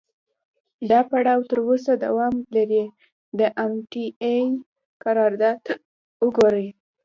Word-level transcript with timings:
دا 0.89 0.99
پړاو 1.09 1.41
تر 1.49 1.59
اوسه 1.67 1.93
دوام 2.05 2.33
لري، 2.55 2.83
د 3.39 3.41
ام 3.63 3.73
ټي 3.91 4.05
اې 4.25 4.35
قرارداد 5.03 5.61
وګورئ. 6.23 6.67